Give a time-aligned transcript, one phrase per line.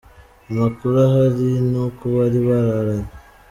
[0.51, 3.09] Amakuru ahari ni uko bari bararanye.